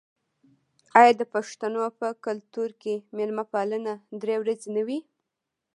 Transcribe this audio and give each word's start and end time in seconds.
آیا 0.99 1.11
د 1.17 1.23
پښتنو 1.33 1.83
په 1.99 2.07
کلتور 2.25 2.69
کې 2.81 2.93
د 2.99 3.03
میلمه 3.17 3.43
پالنه 3.53 3.93
درې 4.21 4.35
ورځې 4.41 4.67
نه 4.75 4.81
وي؟ 4.87 4.99